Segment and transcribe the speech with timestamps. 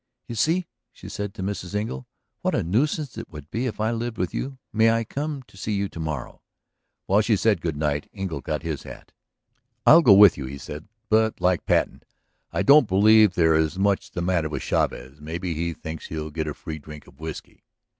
[0.25, 1.75] "You see," she said to Mrs.
[1.75, 2.07] Engle,
[2.41, 4.57] "what a nuisance it would be if I lived with you?
[4.73, 6.41] May I come to see you to morrow?"
[7.05, 9.11] While she said good night Engle got his hat.
[9.85, 10.87] "I'll go with you," he said.
[11.09, 12.01] "But, like Patten,
[12.51, 15.21] I don't believe there is much the matter with Chavez.
[15.21, 17.63] Maybe he thinks he'll get a free drink of whiskey."